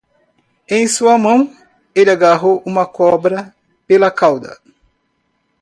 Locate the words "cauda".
4.09-4.59